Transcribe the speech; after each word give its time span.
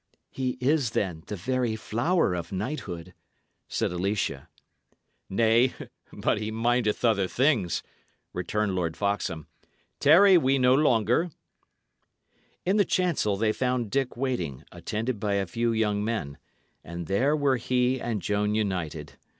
"He 0.31 0.57
is, 0.59 0.89
then, 0.97 1.21
the 1.27 1.35
very 1.35 1.75
flower 1.75 2.33
of 2.33 2.51
knighthood," 2.51 3.13
said 3.67 3.91
Alicia. 3.91 4.49
"Nay, 5.29 5.75
he 5.77 5.85
but 6.11 6.41
mindeth 6.41 7.05
other 7.05 7.27
things," 7.27 7.83
returned 8.33 8.73
Lord 8.73 8.97
Foxham. 8.97 9.45
"Tarry 9.99 10.39
we 10.39 10.57
no 10.57 10.75
more." 10.75 11.29
In 12.65 12.77
the 12.77 12.83
chancel 12.83 13.37
they 13.37 13.51
found 13.53 13.91
Dick 13.91 14.17
waiting, 14.17 14.63
attended 14.71 15.19
by 15.19 15.35
a 15.35 15.45
few 15.45 15.71
young 15.71 16.03
men; 16.03 16.39
and 16.83 17.05
there 17.05 17.35
were 17.35 17.57
he 17.57 17.99
and 18.01 18.23
Joan 18.23 18.55
united. 18.55 19.19